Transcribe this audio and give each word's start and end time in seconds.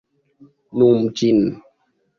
Nomu 0.79 1.13
ĝin. 1.21 1.47